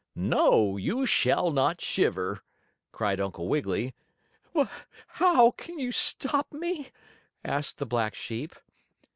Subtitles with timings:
[0.15, 2.41] "No, you shall not shiver!"
[2.91, 3.93] cried Uncle Wiggily.
[5.09, 6.89] "How can you stop me?"
[7.45, 8.55] asked the black sheep.